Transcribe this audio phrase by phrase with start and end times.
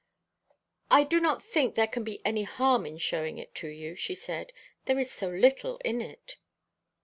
[0.89, 4.15] "I do not think there can be any harm in showing it to you," she
[4.15, 4.51] said.
[4.85, 6.37] "There is so little in it."